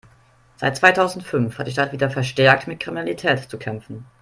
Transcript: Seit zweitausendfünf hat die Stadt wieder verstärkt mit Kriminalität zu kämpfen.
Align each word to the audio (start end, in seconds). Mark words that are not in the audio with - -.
Seit 0.55 0.77
zweitausendfünf 0.77 1.59
hat 1.59 1.67
die 1.67 1.73
Stadt 1.73 1.91
wieder 1.91 2.09
verstärkt 2.09 2.65
mit 2.65 2.79
Kriminalität 2.79 3.41
zu 3.47 3.59
kämpfen. 3.59 4.07